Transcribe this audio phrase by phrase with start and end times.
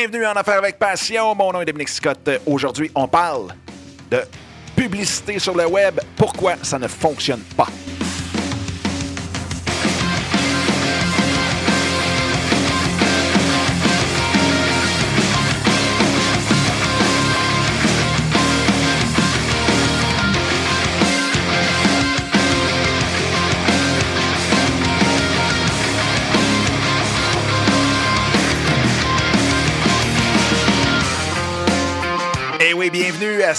[0.00, 1.34] Bienvenue en Affaires avec Passion.
[1.34, 2.26] Mon nom est Dominique Scott.
[2.46, 3.54] Aujourd'hui, on parle
[4.10, 4.22] de
[4.74, 6.00] publicité sur le web.
[6.16, 7.68] Pourquoi ça ne fonctionne pas?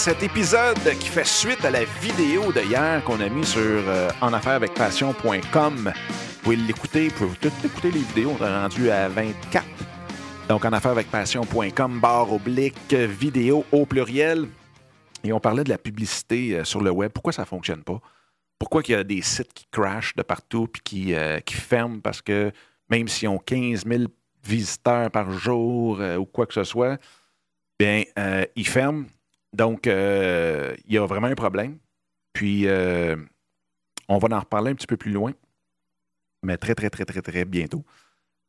[0.02, 5.92] Cet épisode qui fait suite à la vidéo d'hier qu'on a mis sur euh, enaffairesavecpassion.com.
[5.94, 9.64] Vous pouvez l'écouter, vous pouvez toutes écouter les vidéos, on est rendu à 24.
[10.48, 14.48] Donc enaffairesavecpassion.com, barre oblique, vidéo au pluriel.
[15.22, 17.12] Et on parlait de la publicité euh, sur le web.
[17.12, 18.00] Pourquoi ça ne fonctionne pas?
[18.58, 22.00] Pourquoi il y a des sites qui crashent de partout puis qui, euh, qui ferment
[22.00, 22.50] parce que
[22.90, 24.02] même s'ils ont 15 000
[24.44, 26.98] visiteurs par jour euh, ou quoi que ce soit,
[27.78, 28.02] bien,
[28.56, 29.04] ils ferment.
[29.52, 31.78] Donc, euh, il y a vraiment un problème.
[32.32, 33.16] Puis, euh,
[34.08, 35.32] on va en reparler un petit peu plus loin,
[36.42, 37.84] mais très, très, très, très, très bientôt.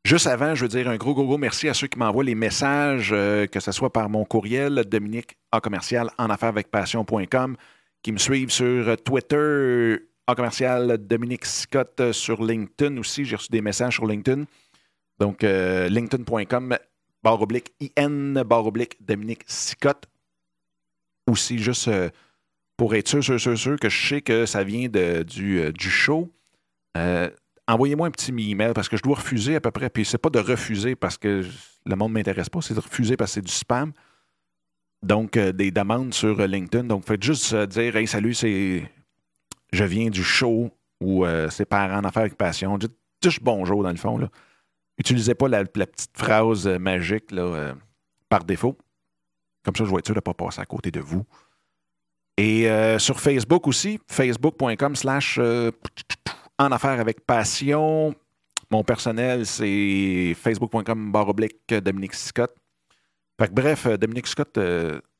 [0.05, 2.35] Juste avant, je veux dire un gros, gros, gros merci à ceux qui m'envoient les
[2.35, 7.55] messages, euh, que ce soit par mon courriel, Dominique en commercial en affaires avec passion.com,
[8.01, 13.23] qui me suivent sur Twitter, en commercial Dominique Scott sur LinkedIn aussi.
[13.23, 14.43] J'ai reçu des messages sur LinkedIn.
[15.19, 16.77] Donc, linkedin.com,
[17.21, 20.05] barre oblique, IN, barre oblique, Dominique Scott.
[21.29, 22.09] Aussi, juste euh,
[22.77, 25.71] pour être sûr, sûr, sûr, sûr que je sais que ça vient de- du, euh,
[25.71, 26.31] du show.
[26.97, 27.29] Euh,
[27.65, 29.89] Envoyez-moi un petit email parce que je dois refuser à peu près.
[29.89, 31.45] Puis c'est pas de refuser parce que
[31.85, 33.93] le monde ne m'intéresse pas, c'est de refuser parce que c'est du spam.
[35.01, 36.83] Donc, des demandes sur LinkedIn.
[36.85, 38.83] Donc, faites juste dire Hey, salut, c'est.
[39.71, 42.77] Je viens du show ou c'est parents en affaires avec passion.
[42.77, 44.17] Dites juste bonjour dans le fond.
[44.17, 44.27] Là.
[44.97, 47.75] Utilisez pas la, la petite phrase magique là,
[48.27, 48.77] par défaut.
[49.63, 51.25] Comme ça, je vais être sûr de ne pas passer à côté de vous.
[52.37, 55.71] Et euh, sur Facebook aussi, facebook.com slash euh,
[56.57, 58.15] en affaires avec passion.
[58.71, 62.55] Mon personnel, c'est facebook.com barre oblique Dominique Scott.
[63.39, 64.59] Fait bref, euh, Dominique Scott,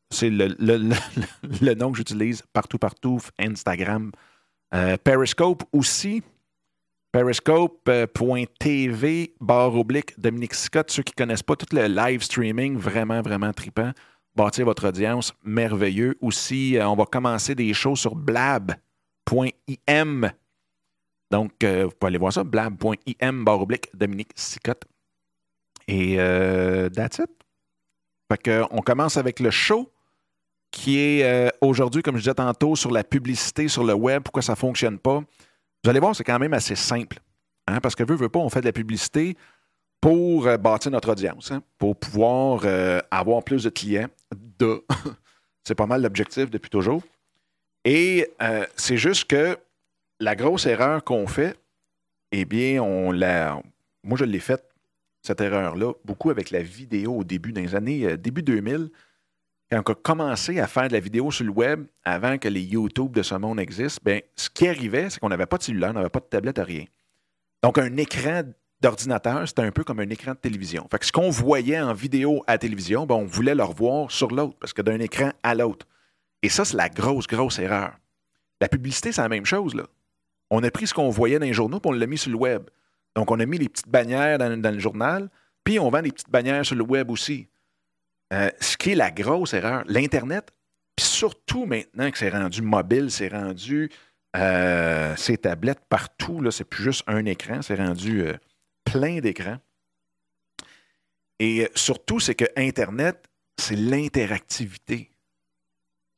[0.09, 3.19] c'est le, nom que j'utilise partout, partout.
[3.39, 4.11] Instagram.
[5.03, 6.23] Periscope aussi.
[7.11, 10.89] Periscope.tv barre oblique Dominique Scott.
[10.89, 13.91] Ceux qui ne connaissent pas tout le live streaming, vraiment, vraiment trippant.
[14.35, 16.17] Bâtir votre audience, merveilleux.
[16.19, 18.79] Aussi, euh, on va commencer des shows sur blab.im.
[21.29, 24.83] Donc, euh, vous pouvez aller voir ça, blab.im barre oblique Dominique Scott.
[25.87, 27.29] Et euh, that's it.
[28.31, 29.91] Fait que, on commence avec le show
[30.71, 34.53] qui est aujourd'hui, comme je disais tantôt, sur la publicité sur le web, pourquoi ça
[34.53, 35.19] ne fonctionne pas?
[35.83, 37.19] Vous allez voir, c'est quand même assez simple.
[37.67, 39.37] hein, parce que veut, veut pas, on fait de la publicité
[40.01, 42.65] pour bâtir notre audience, hein, pour pouvoir
[43.11, 44.09] avoir plus de clients.
[45.63, 47.01] C'est pas mal l'objectif depuis toujours.
[47.85, 49.57] Et euh, c'est juste que
[50.19, 51.57] la grosse erreur qu'on fait,
[52.31, 53.61] eh bien, on l'a.
[54.03, 54.63] Moi, je l'ai faite,
[55.21, 58.89] cette erreur-là, beaucoup avec la vidéo au début, dans les années euh, début 2000,
[59.69, 62.61] quand on a commencé à faire de la vidéo sur le web, avant que les
[62.61, 65.91] YouTube de ce monde existent, ben, ce qui arrivait, c'est qu'on n'avait pas de cellulaire,
[65.91, 66.85] on n'avait pas de tablette, rien.
[67.61, 68.43] Donc, un écran
[68.83, 70.87] d'ordinateur, c'était un peu comme un écran de télévision.
[70.91, 74.11] Fait que ce qu'on voyait en vidéo à la télévision, ben, on voulait le revoir
[74.11, 75.87] sur l'autre, parce que d'un écran à l'autre.
[76.41, 77.93] Et ça, c'est la grosse, grosse erreur.
[78.61, 79.73] La publicité, c'est la même chose.
[79.73, 79.83] Là.
[80.51, 82.37] On a pris ce qu'on voyait dans les journaux, puis on l'a mis sur le
[82.37, 82.63] web.
[83.15, 85.29] Donc, on a mis les petites bannières dans, dans le journal,
[85.63, 87.47] puis on vend des petites bannières sur le web aussi.
[88.33, 90.51] Euh, ce qui est la grosse erreur, l'Internet,
[90.95, 93.89] puis surtout maintenant que c'est rendu mobile, c'est rendu
[94.35, 98.33] euh, ces tablettes partout, c'est plus juste un écran, c'est rendu euh,
[98.83, 99.59] plein d'écrans.
[101.39, 103.27] Et euh, surtout, c'est que Internet,
[103.57, 105.11] c'est l'interactivité.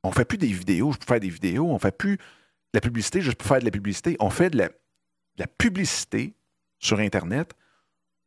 [0.03, 2.17] On ne fait plus des vidéos, je peux faire des vidéos, on ne fait plus
[2.17, 2.21] de
[2.75, 4.15] la publicité, je peux faire de la publicité.
[4.19, 4.69] On fait de la,
[5.57, 6.33] publicité
[6.79, 7.53] sur Internet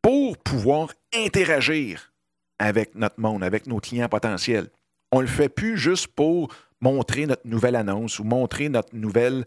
[0.01, 2.13] pour pouvoir interagir
[2.59, 4.69] avec notre monde, avec nos clients potentiels.
[5.11, 9.45] On ne le fait plus juste pour montrer notre nouvelle annonce ou montrer notre nouvelle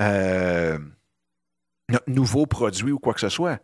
[0.00, 0.78] euh,
[1.88, 3.60] notre nouveau produit ou quoi que ce soit.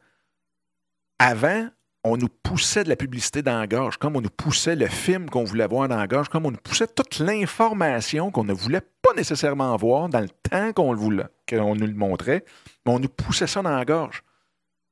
[1.23, 1.69] Avant,
[2.03, 5.29] on nous poussait de la publicité dans la gorge, comme on nous poussait le film
[5.29, 8.81] qu'on voulait voir dans la gorge, comme on nous poussait toute l'information qu'on ne voulait
[9.03, 12.43] pas nécessairement voir dans le temps qu'on le voulait, qu'on nous le montrait,
[12.87, 14.23] mais on nous poussait ça dans la gorge.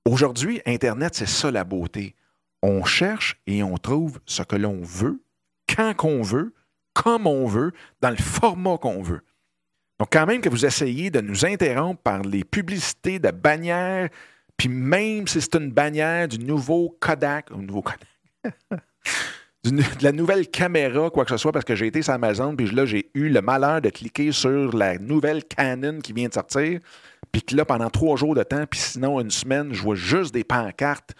[0.05, 2.15] Aujourd'hui, Internet, c'est ça la beauté.
[2.63, 5.23] On cherche et on trouve ce que l'on veut,
[5.75, 6.53] quand qu'on veut,
[6.93, 7.73] comme on veut,
[8.03, 9.23] dans le format qu'on veut.
[9.99, 14.11] Donc, quand même que vous essayez de nous interrompre par les publicités de bannières,
[14.59, 18.09] puis même si c'est une bannière du nouveau Kodak, du nouveau Kodak,
[19.65, 22.67] de la nouvelle caméra, quoi que ce soit, parce que j'ai été sur Amazon, puis
[22.71, 26.81] là, j'ai eu le malheur de cliquer sur la nouvelle Canon qui vient de sortir,
[27.31, 30.35] puis que là, pendant trois jours de temps, puis sinon une semaine, je vois juste
[30.35, 31.15] des pancartes,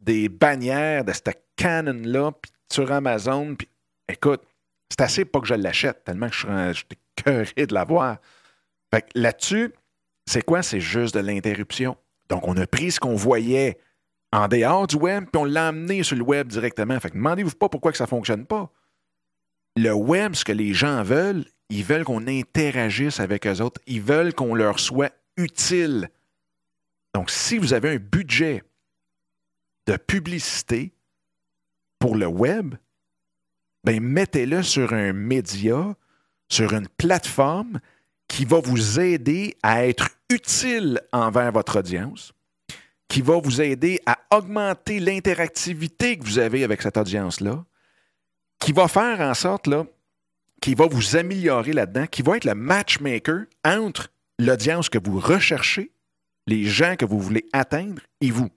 [0.00, 3.68] des bannières de cette Canon-là, puis sur Amazon, puis
[4.08, 4.42] écoute,
[4.90, 6.86] c'est assez pas que je l'achète, tellement que je suis
[7.16, 8.18] curé de l'avoir.
[8.92, 9.72] Fait que là-dessus,
[10.26, 10.62] c'est quoi?
[10.62, 11.96] C'est juste de l'interruption.
[12.28, 13.78] Donc, on a pris ce qu'on voyait
[14.32, 16.98] en dehors du web, puis on l'a amené sur le web directement.
[17.00, 18.70] Fait que demandez-vous pas pourquoi que ça ne fonctionne pas.
[19.76, 23.80] Le web, ce que les gens veulent, ils veulent qu'on interagisse avec eux autres.
[23.86, 26.10] Ils veulent qu'on leur soit utile.
[27.14, 28.62] Donc, si vous avez un budget
[29.86, 30.92] de publicité
[31.98, 32.74] pour le web,
[33.84, 35.94] ben mettez-le sur un média,
[36.48, 37.80] sur une plateforme
[38.28, 42.32] qui va vous aider à être utile envers votre audience,
[43.08, 47.64] qui va vous aider à augmenter l'interactivité que vous avez avec cette audience-là,
[48.58, 49.84] qui va faire en sorte là,
[50.60, 54.08] qui va vous améliorer là-dedans, qui va être le matchmaker entre
[54.38, 55.92] l'audience que vous recherchez,
[56.46, 58.50] les gens que vous voulez atteindre et vous.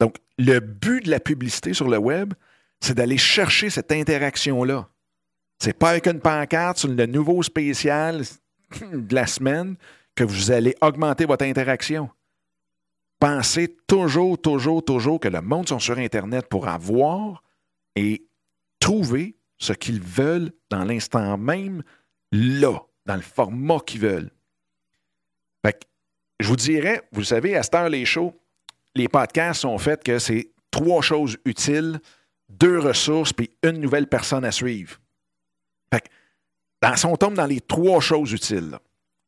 [0.00, 2.32] Donc, le but de la publicité sur le web,
[2.80, 4.88] c'est d'aller chercher cette interaction-là.
[5.58, 8.22] C'est pas avec une pancarte sur le nouveau spécial
[8.92, 9.76] de la semaine
[10.14, 12.10] que vous allez augmenter votre interaction.
[13.18, 17.42] Pensez toujours, toujours, toujours que le monde sont sur Internet pour avoir
[17.96, 18.26] et
[18.80, 21.82] trouver ce qu'ils veulent dans l'instant même,
[22.32, 24.30] là, dans le format qu'ils veulent.
[25.64, 25.86] Fait
[26.40, 28.34] je vous dirais, vous savez, à cette heure, les shows,
[28.94, 32.00] les podcasts sont faits que c'est trois choses utiles,
[32.48, 34.98] deux ressources, puis une nouvelle personne à suivre.
[35.92, 36.08] Fait que,
[36.82, 38.78] dans, si on tombe dans les trois choses utiles,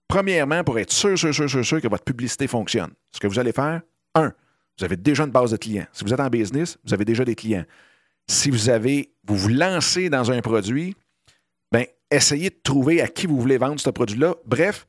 [0.08, 3.38] premièrement, pour être sûr, sûr, sûr, sûr, sûr que votre publicité fonctionne, ce que vous
[3.38, 3.82] allez faire,
[4.14, 4.32] un,
[4.78, 5.86] vous avez déjà une base de clients.
[5.92, 7.64] Si vous êtes en business, vous avez déjà des clients.
[8.28, 10.96] Si vous avez, vous vous lancez dans un produit,
[11.70, 14.34] ben, essayez de trouver à qui vous voulez vendre ce produit-là.
[14.46, 14.86] Bref,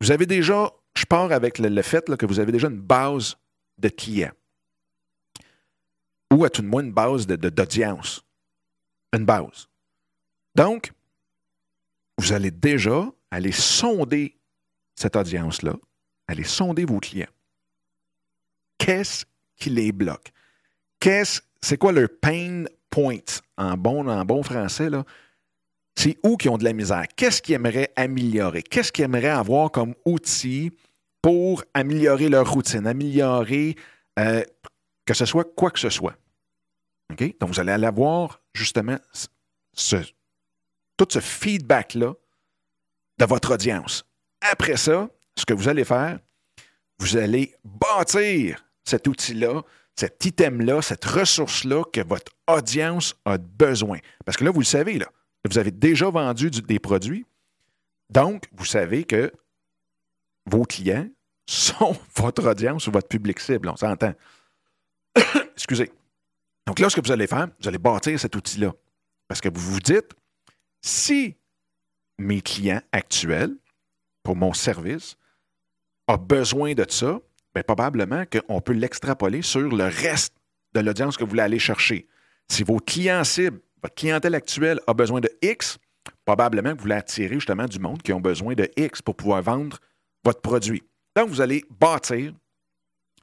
[0.00, 3.36] vous avez déjà, je pars avec le, fait que vous avez déjà une base
[3.78, 4.32] de clients.
[6.32, 8.24] Ou à tout le moins une base d'audience.
[9.12, 9.68] une base.
[10.54, 10.92] Donc,
[12.18, 14.36] vous allez déjà aller sonder
[14.94, 15.74] cette audience-là,
[16.28, 17.26] aller sonder vos clients.
[18.78, 19.24] Qu'est-ce
[19.56, 20.32] qui les bloque?
[21.00, 23.18] Qu'est-ce, c'est quoi leur pain point
[23.56, 24.88] en bon, en bon français?
[25.96, 27.04] C'est où qu'ils ont de la misère?
[27.16, 28.62] Qu'est-ce qu'ils aimeraient améliorer?
[28.62, 30.72] Qu'est-ce qu'ils aimeraient avoir comme outil
[31.22, 33.76] pour améliorer leur routine, améliorer
[34.18, 34.42] euh,
[35.06, 36.16] que ce soit quoi que ce soit?
[37.08, 38.98] Donc, vous allez avoir justement
[39.72, 39.96] ce,
[40.96, 42.14] tout ce feedback-là
[43.18, 44.04] de votre audience.
[44.40, 46.18] Après ça, ce que vous allez faire,
[46.98, 49.62] vous allez bâtir cet outil-là,
[49.96, 53.98] cet item-là, cette ressource-là que votre audience a besoin.
[54.24, 54.98] Parce que là, vous le savez,
[55.48, 57.24] vous avez déjà vendu des produits.
[58.10, 59.32] Donc, vous savez que
[60.46, 61.08] vos clients
[61.48, 63.68] sont votre audience ou votre public cible.
[63.68, 64.14] On s'entend.
[65.54, 65.90] Excusez.
[66.66, 68.72] Donc là, ce que vous allez faire, vous allez bâtir cet outil-là.
[69.28, 70.12] Parce que vous vous dites,
[70.84, 71.36] si
[72.18, 73.56] mes clients actuels,
[74.22, 75.16] pour mon service,
[76.08, 77.20] ont besoin de ça,
[77.54, 80.34] bien, probablement qu'on peut l'extrapoler sur le reste
[80.74, 82.06] de l'audience que vous voulez aller chercher.
[82.50, 85.78] Si vos clients cibles, votre clientèle actuelle a besoin de X,
[86.26, 89.40] probablement que vous voulez attirer justement du monde qui ont besoin de X pour pouvoir
[89.40, 89.78] vendre
[90.22, 90.82] votre produit.
[91.16, 92.34] Donc, vous allez bâtir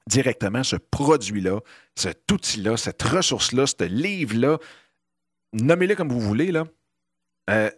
[0.08, 1.60] directement ce produit-là,
[1.96, 4.58] cet outil-là, cette ressource-là, ce livre-là,
[5.53, 6.65] nommez-le comme vous voulez, là,
[7.50, 7.70] euh,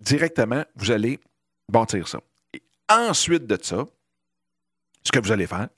[0.00, 1.18] directement, vous allez
[1.70, 2.20] bâtir ça.
[2.52, 3.86] Et ensuite de ça,
[5.02, 5.68] ce que vous allez faire,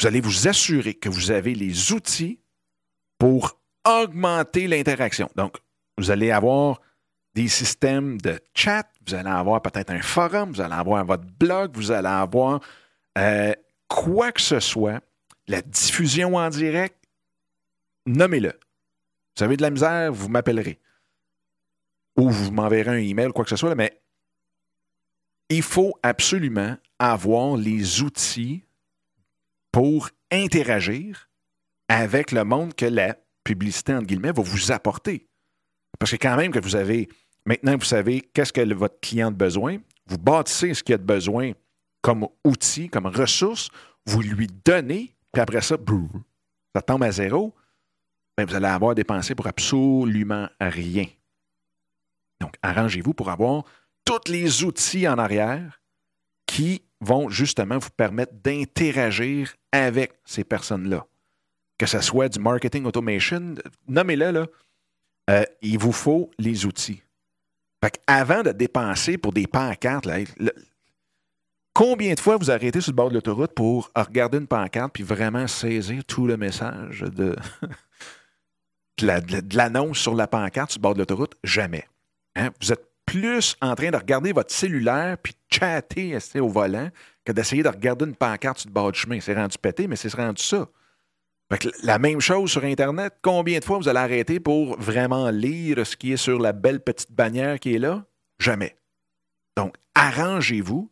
[0.00, 2.40] vous allez vous assurer que vous avez les outils
[3.18, 5.30] pour augmenter l'interaction.
[5.36, 5.56] Donc,
[5.96, 6.80] vous allez avoir
[7.34, 11.76] des systèmes de chat, vous allez avoir peut-être un forum, vous allez avoir votre blog,
[11.76, 12.60] vous allez avoir
[13.18, 13.52] euh,
[13.88, 15.00] quoi que ce soit,
[15.46, 16.96] la diffusion en direct,
[18.06, 18.52] nommez-le.
[19.36, 20.80] Vous avez de la misère, vous m'appellerez.
[22.16, 24.00] Ou vous m'enverrez un email, quoi que ce soit, mais
[25.48, 28.64] il faut absolument avoir les outils
[29.70, 31.28] pour interagir
[31.88, 35.28] avec le monde que la publicité, entre guillemets, va vous apporter.
[35.98, 37.08] Parce que quand même que vous avez,
[37.44, 41.04] maintenant vous savez qu'est-ce que votre client a besoin, vous bâtissez ce qu'il a de
[41.04, 41.52] besoin
[42.02, 43.68] comme outil, comme ressource,
[44.06, 45.76] vous lui donnez, puis après ça,
[46.74, 47.54] ça tombe à zéro,
[48.36, 51.06] bien, vous allez avoir dépensé pour absolument rien.
[52.40, 53.64] Donc, arrangez-vous pour avoir
[54.04, 55.80] tous les outils en arrière
[56.46, 61.06] qui vont justement vous permettre d'interagir avec ces personnes-là.
[61.78, 63.54] Que ce soit du marketing automation,
[63.86, 64.46] nommez-le, là.
[65.30, 67.02] euh, il vous faut les outils.
[67.84, 70.08] Fait avant de dépenser pour des pancartes,
[71.74, 75.02] combien de fois vous arrêtez sur le bord de l'autoroute pour regarder une pancarte puis
[75.02, 77.36] vraiment saisir tout le message de
[79.52, 81.34] l'annonce sur la pancarte sur le bord de l'autoroute?
[81.44, 81.86] Jamais.
[82.36, 82.50] Hein?
[82.60, 86.90] Vous êtes plus en train de regarder votre cellulaire puis de chatter au volant
[87.24, 89.20] que d'essayer de regarder une pancarte sur le bord du chemin.
[89.20, 90.68] C'est rendu pété, mais c'est rendu ça.
[91.82, 93.14] la même chose sur Internet.
[93.22, 96.80] Combien de fois vous allez arrêter pour vraiment lire ce qui est sur la belle
[96.80, 98.04] petite bannière qui est là?
[98.38, 98.76] Jamais.
[99.56, 100.90] Donc, arrangez-vous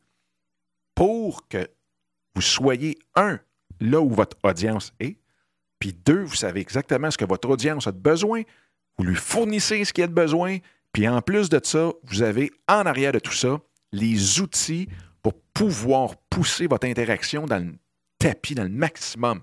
[0.95, 1.69] pour que
[2.35, 3.39] vous soyez, un,
[3.81, 5.19] là où votre audience est,
[5.79, 8.43] puis deux, vous savez exactement ce que votre audience a besoin,
[8.97, 10.59] vous lui fournissez ce qu'il a de besoin,
[10.95, 13.61] puis en plus de ça, vous avez en arrière de tout ça
[13.93, 14.89] les outils
[15.23, 17.75] pour pouvoir pousser votre interaction dans le
[18.19, 19.43] tapis, dans le maximum.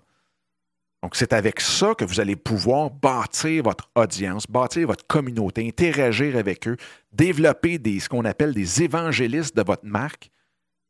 [1.04, 6.38] Donc, c'est avec ça que vous allez pouvoir bâtir votre audience, bâtir votre communauté, interagir
[6.38, 6.78] avec eux,
[7.12, 10.32] développer des, ce qu'on appelle des évangélistes de votre marque,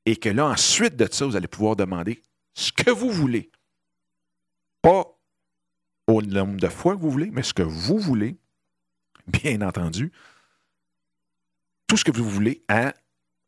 [0.06, 2.22] et que là, ensuite de ça, vous allez pouvoir demander
[2.54, 3.50] ce que vous voulez.
[4.84, 5.06] Pas
[6.08, 8.38] au nombre de fois que vous voulez, mais ce que vous voulez,
[9.26, 10.12] bien entendu,
[11.92, 12.94] tout ce que vous voulez à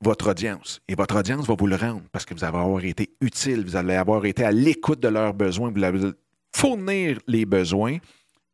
[0.01, 0.81] votre audience.
[0.89, 3.77] Et votre audience va vous le rendre parce que vous allez avoir été utile, vous
[3.77, 6.11] allez avoir été à l'écoute de leurs besoins, vous allez
[6.53, 7.99] fournir les besoins.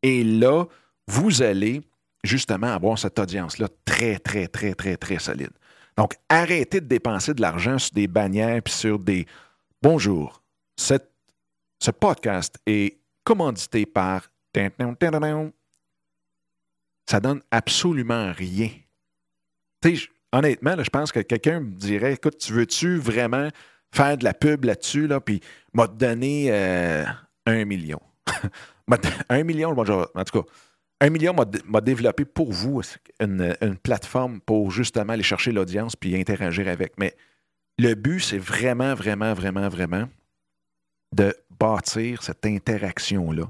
[0.04, 0.66] Et là,
[1.08, 1.82] vous allez
[2.24, 5.50] justement avoir cette audience-là très, très, très, très, très solide.
[5.98, 9.26] Donc, arrêtez de dépenser de l'argent sur des bannières puis sur des
[9.82, 10.44] Bonjour,
[10.78, 14.30] ce podcast est commandité par.
[17.08, 18.70] Ça donne absolument rien
[20.32, 23.50] honnêtement, je pense que quelqu'un me dirait Écoute, tu veux-tu vraiment
[23.94, 25.42] faire de la pub là-dessus, là, puis
[25.74, 27.04] m'a donné euh,
[27.46, 28.00] un million.
[29.30, 30.50] un million, en tout cas,
[31.02, 32.82] un million m'a développé pour vous
[33.20, 36.98] une, plateforme pour justement aller chercher l'audience puis interagir avec.
[36.98, 37.16] Mais
[37.78, 40.10] le but, c'est vraiment, vraiment, vraiment, vraiment
[41.16, 43.46] de bâtir cette interaction-là.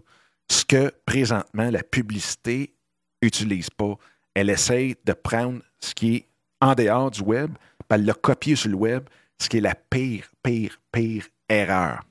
[0.51, 2.75] Ce que présentement la publicité
[3.21, 3.95] n'utilise pas.
[4.39, 6.27] Elle essaye de prendre ce qui est
[6.62, 9.03] en dehors du web, puis elle l'a copié sur le web,
[9.38, 12.03] ce qui est la pire, pire, pire erreur.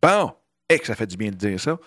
[0.00, 0.32] Bon,
[0.68, 1.80] et que ça fait du bien de dire ça,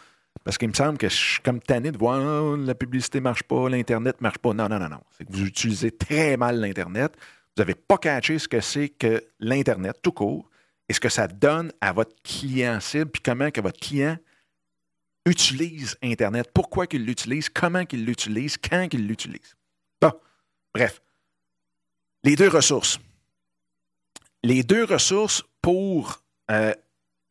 [0.44, 3.24] parce qu'il me semble que je suis comme tanné de voir oh, la publicité ne
[3.24, 4.54] marche pas, l'Internet ne marche pas.
[4.54, 5.02] Non, non, non, non.
[5.18, 7.14] C'est que vous utilisez très mal l'Internet.
[7.56, 10.50] Vous n'avez pas catché ce que c'est que l'Internet tout court
[10.90, 14.18] et ce que ça donne à votre client cible, puis comment que votre client
[15.28, 19.56] utilise Internet, pourquoi qu'il l'utilise, comment qu'il l'utilise, quand qu'il l'utilise?
[20.02, 20.12] Bon,
[20.74, 21.02] bref.
[22.24, 23.00] Les deux ressources.
[24.44, 26.74] Les deux ressources pour euh,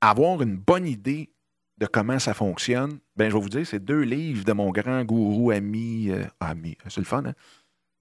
[0.00, 1.30] avoir une bonne idée
[1.78, 5.04] de comment ça fonctionne, ben, je vais vous dire, c'est deux livres de mon grand
[5.04, 6.10] gourou ami.
[6.10, 7.34] Euh, ami, c'est le fun, hein?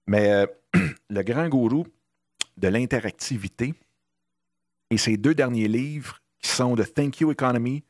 [0.06, 0.46] Mais euh,
[1.10, 1.86] le grand gourou
[2.56, 3.74] de l'interactivité
[4.90, 7.82] et ces deux derniers livres qui sont The Thank You Economy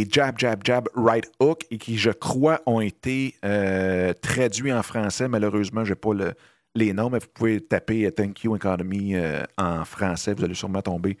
[0.00, 3.36] et Jab, Jab, Jab, Right Hook et qui, je crois, ont été
[4.22, 5.28] traduits en français.
[5.28, 6.34] Malheureusement, je n'ai pas le,
[6.74, 10.34] les noms, mais vous pouvez taper Thank You Economy euh, en français.
[10.34, 11.18] Vous allez sûrement tomber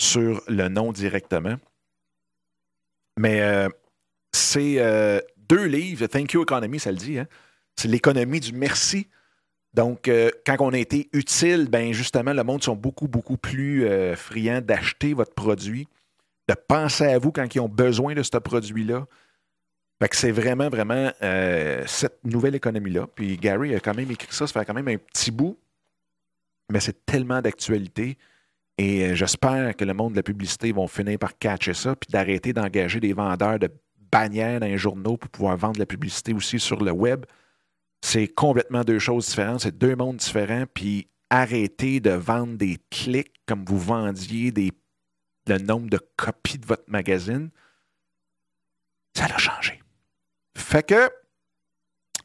[0.00, 1.56] sur le nom directement.
[3.18, 3.68] Mais euh,
[4.32, 6.06] c'est euh, deux livres.
[6.06, 7.18] Thank You Economy, ça le dit.
[7.18, 7.26] Hein.
[7.76, 9.08] C'est l'économie du merci.
[9.72, 10.08] Donc,
[10.46, 15.14] quand on a été utile, ben justement, le monde sont beaucoup, beaucoup plus friands d'acheter
[15.14, 15.88] votre produit,
[16.48, 19.06] de penser à vous quand ils ont besoin de ce produit-là
[20.12, 23.06] c'est vraiment, vraiment euh, cette nouvelle économie-là.
[23.14, 25.58] Puis Gary a quand même écrit ça, ça fait quand même un petit bout,
[26.70, 28.18] mais c'est tellement d'actualité.
[28.76, 32.10] Et euh, j'espère que le monde de la publicité vont finir par catcher ça, puis
[32.10, 33.70] d'arrêter d'engager des vendeurs de
[34.10, 37.24] bannières dans les journaux pour pouvoir vendre la publicité aussi sur le web.
[38.02, 43.32] C'est complètement deux choses différentes, c'est deux mondes différents, puis arrêter de vendre des clics
[43.46, 44.72] comme vous vendiez des,
[45.46, 47.50] le nombre de copies de votre magazine.
[49.16, 49.80] Ça a changé.
[50.56, 51.10] Fait que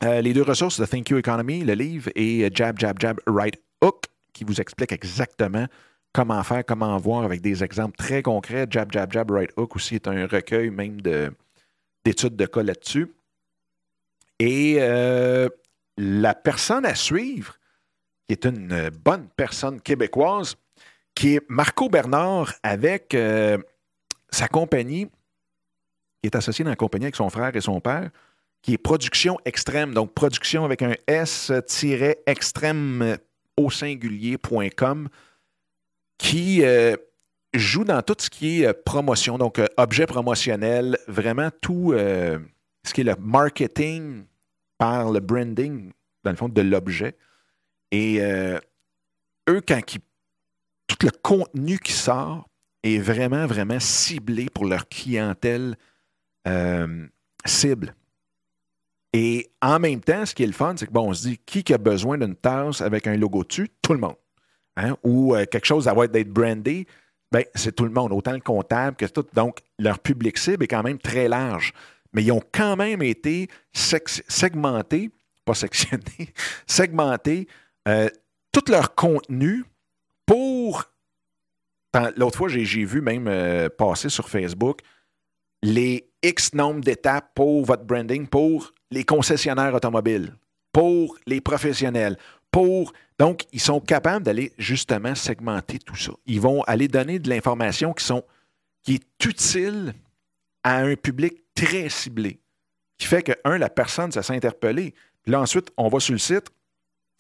[0.04, 3.62] euh, les deux ressources, The Thank You Economy, le livre, et Jab, Jab, Jab, Right
[3.84, 5.68] Hook, qui vous explique exactement
[6.14, 8.66] comment faire, comment voir avec des exemples très concrets.
[8.70, 13.14] Jab, Jab, Jab, Right Hook aussi est un recueil même d'études de, cas là-dessus.
[14.40, 15.50] Et euh,
[15.98, 17.58] la personne à suivre,
[18.26, 20.56] qui est une bonne personne québécoise,
[21.20, 23.58] qui est Marco Bernard avec euh,
[24.30, 28.10] sa compagnie qui est associé dans la compagnie avec son frère et son père,
[28.62, 29.94] qui est Production Extrême.
[29.94, 33.18] Donc, production avec un S-extrême
[33.58, 35.10] au singulier.com,
[36.18, 36.96] qui euh,
[37.54, 42.40] joue dans tout ce qui est euh, promotion, donc objet promotionnel, vraiment tout ce
[42.94, 44.24] qui est le marketing
[44.78, 45.92] par le branding,
[46.24, 47.18] dans le fond, de l'objet.
[47.92, 50.00] Et eux, quand ils,
[51.06, 52.48] le contenu qui sort
[52.84, 55.77] est vraiment, vraiment ciblé pour leur clientèle
[56.48, 57.08] euh,
[57.46, 57.96] cible.
[59.13, 61.38] Et en même temps, ce qui est le fun, c'est que bon, on se dit
[61.38, 63.70] qui a besoin d'une tasse avec un logo dessus?
[63.82, 64.15] Tout le monde.
[64.77, 64.96] Hein?
[65.03, 66.86] Ou euh, quelque chose à être d'être brandé,
[67.32, 69.25] ben, c'est tout le monde, autant le comptable que tout.
[69.34, 71.74] Donc, leur public cible est quand même très large.
[72.13, 75.12] Mais ils ont quand même été segmentés,
[75.46, 76.34] pas sectionnés,
[76.68, 77.48] segmentés,
[77.88, 78.10] euh,
[78.51, 79.63] tout leur contenu.
[82.15, 84.81] L'autre fois, j'ai vu même euh, passer sur Facebook
[85.62, 90.36] les X nombre d'étapes pour votre branding, pour les concessionnaires automobiles,
[90.72, 92.17] pour les professionnels,
[92.51, 92.93] pour.
[93.17, 96.12] Donc, ils sont capables d'aller justement segmenter tout ça.
[96.25, 98.05] Ils vont aller donner de l'information qui,
[98.84, 99.93] qui est utile
[100.63, 102.39] à un public très ciblé,
[102.98, 104.93] qui fait que, un, la personne, ça s'est interpellé.
[105.24, 106.50] Puis là, ensuite, on va sur le site,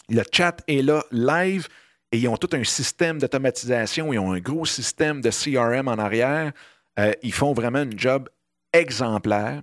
[0.09, 1.67] le chat est là, live,
[2.11, 5.97] et ils ont tout un système d'automatisation, ils ont un gros système de CRM en
[5.97, 6.51] arrière.
[6.99, 8.29] Euh, ils font vraiment un job
[8.73, 9.61] exemplaire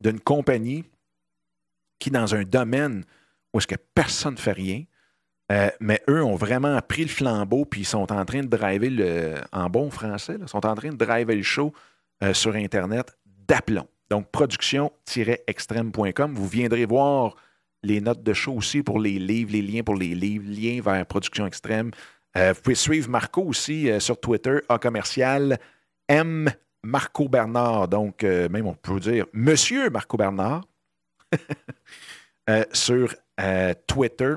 [0.00, 0.84] d'une compagnie
[1.98, 3.04] qui, dans un domaine
[3.52, 4.84] où est-ce que personne ne fait rien,
[5.50, 8.90] euh, mais eux ont vraiment pris le flambeau puis ils sont en train de driver
[8.90, 11.72] le, en bon français, sont en train de driver le show
[12.22, 13.88] euh, sur Internet d'aplomb.
[14.10, 16.34] Donc, production-extrême.com.
[16.34, 17.36] Vous viendrez voir
[17.82, 21.06] les notes de show aussi pour les livres, les liens pour les livres, liens vers
[21.06, 21.90] Production Extrême.
[22.36, 25.58] Euh, vous pouvez suivre Marco aussi sur Twitter, A commercial
[26.08, 26.50] M
[26.82, 27.88] Marco Bernard.
[27.88, 30.64] Donc, même on peut dire Monsieur Marco Bernard.
[32.48, 34.34] Euh, sur euh, Twitter.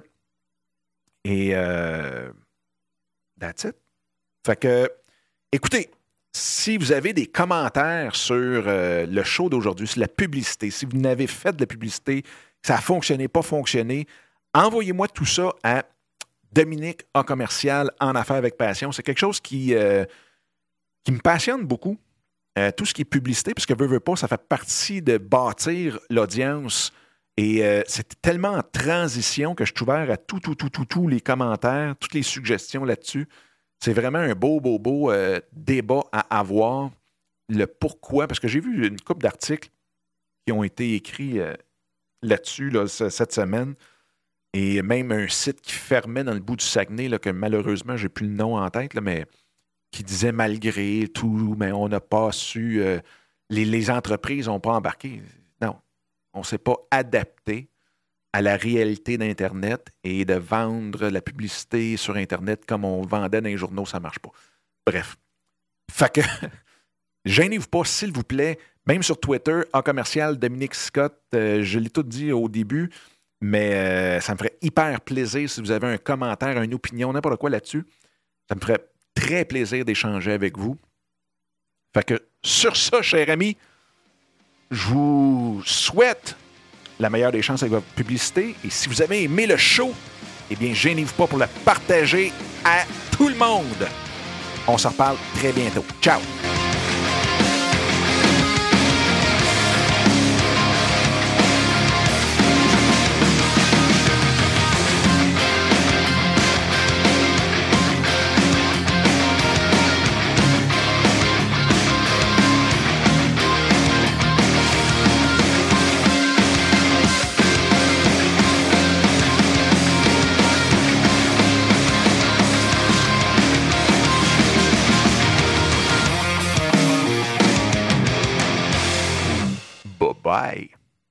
[1.24, 2.30] Et euh,
[3.40, 3.76] that's it.
[4.46, 4.92] Fait que,
[5.52, 5.90] écoutez,
[6.34, 11.28] si vous avez des commentaires sur le show d'aujourd'hui, sur la publicité, si vous n'avez
[11.28, 12.24] fait de la publicité,
[12.62, 14.08] ça a fonctionné, pas fonctionné,
[14.54, 15.84] envoyez-moi tout ça à
[16.52, 18.92] Dominique en commercial en affaires avec passion.
[18.92, 19.74] C'est quelque chose qui,
[21.04, 21.98] qui me passionne beaucoup.
[22.76, 25.98] tout ce qui est publicité, parce que veut, veut pas, ça fait partie de bâtir
[26.10, 26.92] l'audience
[27.38, 30.86] et euh, c'est tellement en transition que je suis ouvert à tout, tout, tout, tout,
[30.86, 33.28] tous les commentaires, toutes les suggestions là-dessus.
[33.80, 36.92] C'est vraiment un beau, beau, beau euh, débat à avoir.
[37.50, 39.70] Le pourquoi, parce que j'ai vu une couple d'articles
[40.46, 41.40] qui ont été écrits
[42.24, 43.76] euh, là-dessus cette semaine.
[44.54, 48.10] Et même un site qui fermait dans le bout du Saguenay, là, que malheureusement, j'ai
[48.10, 49.26] plus le nom en tête, mais
[49.92, 52.84] qui disait malgré tout, mais on n'a pas su.
[53.50, 55.22] les, les, entreprises n'ont pas embarqué
[56.34, 57.70] on ne s'est pas adapté
[58.34, 63.50] à la réalité d'Internet et de vendre la publicité sur Internet comme on vendait dans
[63.50, 64.32] les journaux, ça ne marche pas.
[64.86, 65.18] Bref.
[65.92, 66.22] Fait que,
[67.26, 68.58] gênez-vous pas, s'il vous plaît.
[68.92, 72.90] Même sur Twitter, en commercial, Dominique Scott, euh, je l'ai tout dit au début,
[73.40, 77.40] mais euh, ça me ferait hyper plaisir si vous avez un commentaire, une opinion, n'importe
[77.40, 77.86] quoi là-dessus.
[78.50, 80.78] Ça me ferait très plaisir d'échanger avec vous.
[81.94, 83.56] Fait que, sur ça, cher ami,
[84.72, 86.36] je vous souhaite
[87.00, 88.58] la meilleure des chances avec votre publicité.
[88.66, 89.94] Et si vous avez aimé le show,
[90.50, 92.34] eh bien, gênez-vous pas pour le partager
[92.66, 92.84] à
[93.16, 93.88] tout le monde.
[94.68, 95.86] On s'en reparle très bientôt.
[96.02, 96.20] Ciao!